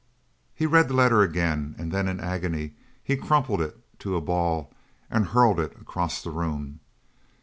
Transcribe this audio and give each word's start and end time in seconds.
He 0.55 0.65
read 0.65 0.87
the 0.87 0.95
letter 0.95 1.21
again 1.21 1.75
and 1.77 1.91
then 1.91 2.07
in 2.07 2.17
an 2.19 2.25
agony 2.25 2.73
he 3.03 3.15
crumpled 3.15 3.61
it 3.61 3.77
to 3.99 4.15
a 4.15 4.19
ball 4.19 4.73
and 5.11 5.27
hurled 5.27 5.59
it 5.59 5.79
across 5.79 6.23
the 6.23 6.31
room. 6.31 6.79